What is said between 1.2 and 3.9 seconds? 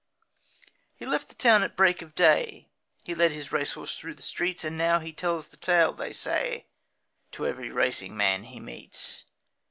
the town at break of day, He led his race